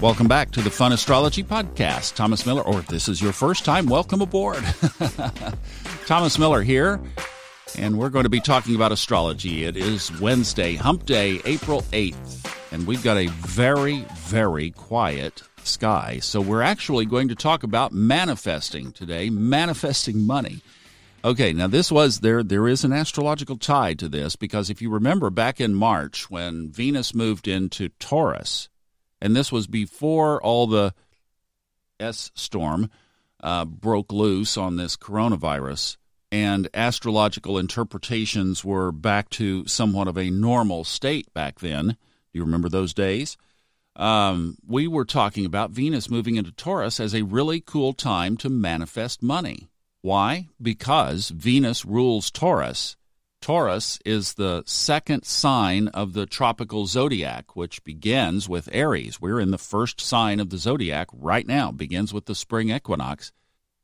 [0.00, 2.14] Welcome back to the Fun Astrology Podcast.
[2.14, 4.62] Thomas Miller, or if this is your first time, welcome aboard.
[6.06, 7.00] Thomas Miller here,
[7.78, 9.64] and we're going to be talking about astrology.
[9.64, 16.18] It is Wednesday, Hump Day, April 8th, and we've got a very, very quiet sky.
[16.20, 20.60] So we're actually going to talk about manifesting today, manifesting money.
[21.24, 24.90] Okay, now this was there there is an astrological tie to this because if you
[24.90, 28.68] remember back in March when Venus moved into Taurus,
[29.24, 30.92] and this was before all the
[31.98, 32.90] S storm
[33.42, 35.96] uh, broke loose on this coronavirus,
[36.30, 41.86] and astrological interpretations were back to somewhat of a normal state back then.
[41.86, 41.96] Do
[42.38, 43.38] you remember those days?
[43.96, 48.50] Um, we were talking about Venus moving into Taurus as a really cool time to
[48.50, 49.68] manifest money.
[50.02, 50.48] Why?
[50.60, 52.96] Because Venus rules Taurus.
[53.44, 59.20] Taurus is the second sign of the tropical zodiac, which begins with Aries.
[59.20, 63.32] We're in the first sign of the zodiac right now, begins with the spring equinox.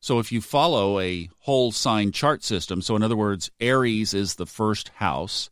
[0.00, 4.36] So if you follow a whole sign chart system, so in other words, Aries is
[4.36, 5.50] the first house,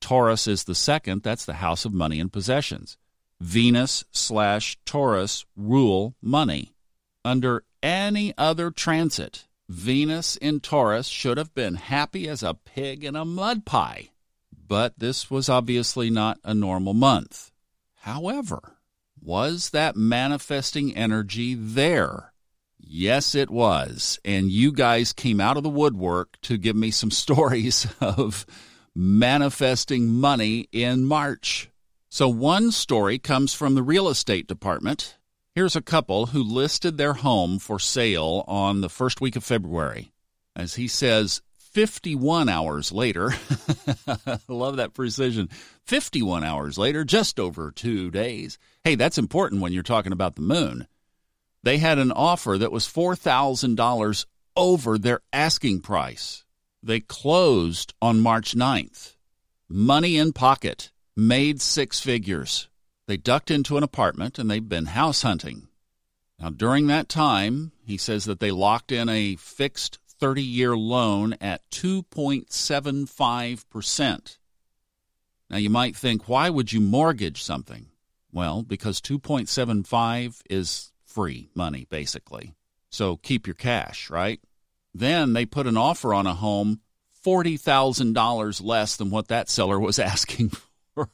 [0.00, 2.96] Taurus is the second, that's the house of money and possessions.
[3.40, 6.74] Venus slash Taurus rule money.
[7.24, 13.16] Under any other transit, Venus in Taurus should have been happy as a pig in
[13.16, 14.10] a mud pie.
[14.66, 17.50] But this was obviously not a normal month.
[18.00, 18.76] However,
[19.20, 22.32] was that manifesting energy there?
[22.78, 24.18] Yes, it was.
[24.24, 28.44] And you guys came out of the woodwork to give me some stories of
[28.94, 31.70] manifesting money in March.
[32.10, 35.16] So, one story comes from the real estate department
[35.54, 40.12] Here's a couple who listed their home for sale on the first week of February.
[40.56, 43.32] As he says, 51 hours later,
[44.48, 45.48] love that precision.
[45.84, 48.58] 51 hours later, just over two days.
[48.82, 50.88] Hey, that's important when you're talking about the moon.
[51.62, 56.44] They had an offer that was $4,000 over their asking price.
[56.82, 59.14] They closed on March 9th.
[59.68, 62.68] Money in pocket, made six figures.
[63.06, 65.68] They ducked into an apartment and they've been house hunting.
[66.38, 71.34] Now, during that time, he says that they locked in a fixed 30 year loan
[71.40, 74.38] at 2.75%.
[75.50, 77.86] Now, you might think, why would you mortgage something?
[78.32, 82.54] Well, because 2.75 is free money, basically.
[82.90, 84.40] So keep your cash, right?
[84.92, 86.80] Then they put an offer on a home
[87.24, 90.52] $40,000 less than what that seller was asking
[90.94, 91.10] for.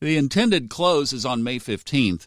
[0.00, 2.26] The intended close is on May 15th.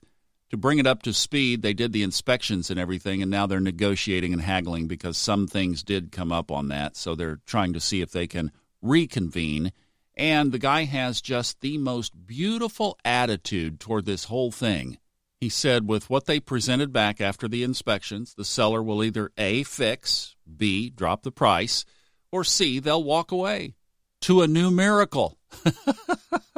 [0.49, 3.59] To bring it up to speed, they did the inspections and everything, and now they're
[3.59, 6.97] negotiating and haggling because some things did come up on that.
[6.97, 9.71] So they're trying to see if they can reconvene.
[10.17, 14.97] And the guy has just the most beautiful attitude toward this whole thing.
[15.39, 19.61] He said, with what they presented back after the inspections, the seller will either A,
[19.61, 21.85] fix, B, drop the price,
[22.31, 23.75] or C, they'll walk away
[24.21, 25.37] to a new miracle.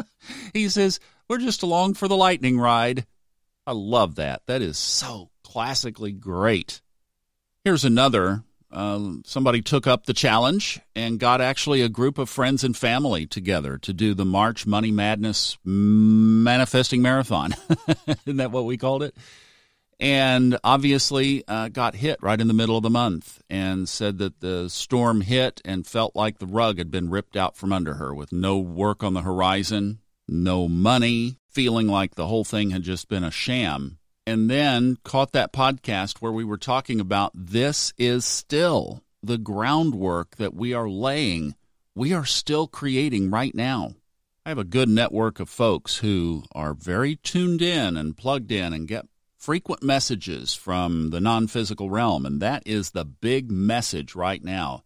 [0.53, 3.05] he says, We're just along for the lightning ride.
[3.65, 4.45] I love that.
[4.47, 6.81] That is so classically great.
[7.63, 8.43] Here's another.
[8.71, 13.25] Uh, somebody took up the challenge and got actually a group of friends and family
[13.25, 17.53] together to do the March Money Madness Manifesting Marathon.
[18.25, 19.13] Isn't that what we called it?
[20.01, 24.39] and obviously uh, got hit right in the middle of the month and said that
[24.39, 28.13] the storm hit and felt like the rug had been ripped out from under her
[28.13, 33.07] with no work on the horizon, no money, feeling like the whole thing had just
[33.07, 33.97] been a sham.
[34.25, 40.37] And then caught that podcast where we were talking about this is still the groundwork
[40.37, 41.55] that we are laying,
[41.95, 43.95] we are still creating right now.
[44.45, 48.73] I have a good network of folks who are very tuned in and plugged in
[48.73, 49.05] and get
[49.37, 54.83] frequent messages from the non-physical realm and that is the big message right now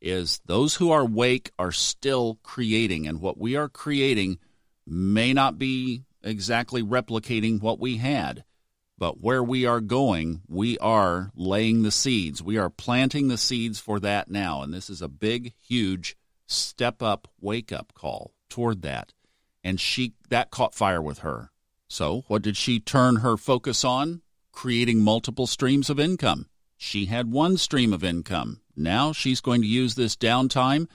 [0.00, 4.38] is those who are awake are still creating and what we are creating
[4.86, 8.44] may not be exactly replicating what we had
[8.96, 13.78] but where we are going we are laying the seeds we are planting the seeds
[13.78, 16.16] for that now and this is a big huge
[16.46, 19.12] step up wake up call toward that
[19.62, 21.50] and she that caught fire with her
[21.94, 24.22] so, what did she turn her focus on?
[24.50, 26.46] Creating multiple streams of income.
[26.76, 28.62] She had one stream of income.
[28.74, 30.88] Now she's going to use this downtime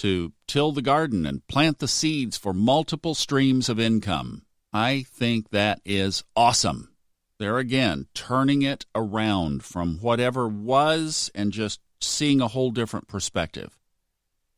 [0.00, 4.42] to till the garden and plant the seeds for multiple streams of income.
[4.72, 6.94] I think that is awesome.
[7.38, 13.76] There again, turning it around from whatever was and just seeing a whole different perspective.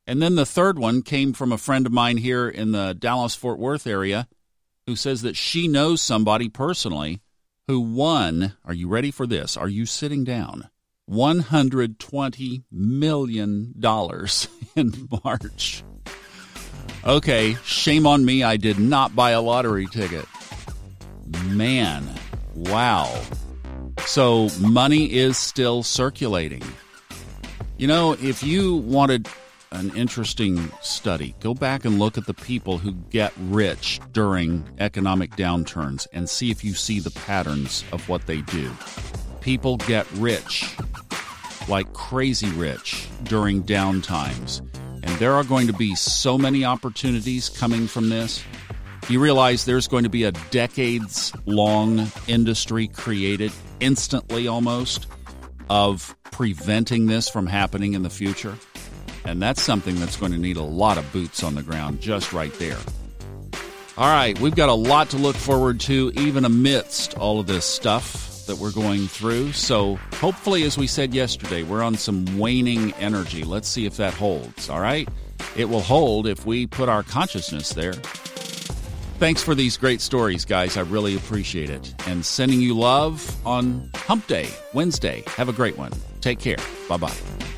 [0.06, 3.34] And then the third one came from a friend of mine here in the Dallas
[3.34, 4.28] Fort Worth area
[4.86, 7.20] who says that she knows somebody personally
[7.66, 8.56] who won.
[8.64, 9.56] Are you ready for this?
[9.56, 10.70] Are you sitting down?
[11.12, 13.74] $120 million
[14.76, 15.84] in March.
[17.04, 18.42] Okay, shame on me.
[18.42, 20.24] I did not buy a lottery ticket.
[21.48, 22.08] Man,
[22.54, 23.22] wow.
[24.06, 26.62] So money is still circulating.
[27.76, 29.28] You know, if you wanted
[29.72, 35.32] an interesting study, go back and look at the people who get rich during economic
[35.32, 38.70] downturns and see if you see the patterns of what they do.
[39.40, 40.76] People get rich
[41.68, 44.60] like crazy rich during downtimes.
[45.04, 48.42] And there are going to be so many opportunities coming from this.
[49.08, 55.06] You realize there's going to be a decades long industry created instantly almost
[55.68, 58.56] of preventing this from happening in the future.
[59.24, 62.32] And that's something that's going to need a lot of boots on the ground just
[62.32, 62.78] right there.
[63.98, 67.64] All right, we've got a lot to look forward to, even amidst all of this
[67.64, 69.52] stuff that we're going through.
[69.52, 73.44] So, hopefully, as we said yesterday, we're on some waning energy.
[73.44, 74.68] Let's see if that holds.
[74.68, 75.08] All right?
[75.56, 77.94] It will hold if we put our consciousness there.
[79.18, 80.76] Thanks for these great stories, guys.
[80.76, 81.94] I really appreciate it.
[82.06, 85.22] And sending you love on Hump Day, Wednesday.
[85.28, 85.92] Have a great one.
[86.20, 86.58] Take care.
[86.88, 87.51] Bye bye.